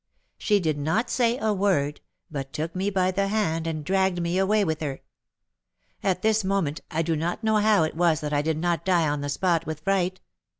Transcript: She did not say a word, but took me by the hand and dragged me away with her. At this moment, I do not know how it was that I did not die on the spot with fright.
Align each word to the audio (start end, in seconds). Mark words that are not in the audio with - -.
She 0.39 0.59
did 0.59 0.79
not 0.79 1.11
say 1.11 1.37
a 1.37 1.53
word, 1.53 2.01
but 2.31 2.53
took 2.53 2.75
me 2.75 2.89
by 2.89 3.11
the 3.11 3.27
hand 3.27 3.67
and 3.67 3.85
dragged 3.85 4.19
me 4.19 4.39
away 4.39 4.63
with 4.65 4.81
her. 4.81 5.01
At 6.01 6.23
this 6.23 6.43
moment, 6.43 6.81
I 6.89 7.03
do 7.03 7.15
not 7.15 7.43
know 7.43 7.57
how 7.57 7.83
it 7.83 7.95
was 7.95 8.19
that 8.21 8.33
I 8.33 8.41
did 8.41 8.57
not 8.57 8.83
die 8.83 9.07
on 9.07 9.21
the 9.21 9.29
spot 9.29 9.67
with 9.67 9.81
fright. 9.81 10.19